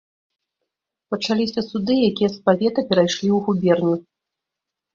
Пачаліся 1.15 1.59
суды, 1.69 1.93
якія 2.09 2.29
з 2.37 2.41
павета 2.49 2.79
перайшлі 2.89 3.21
ў 3.21 3.45
губерню. 3.51 3.93